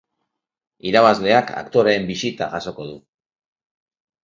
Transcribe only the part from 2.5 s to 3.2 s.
jasoko du.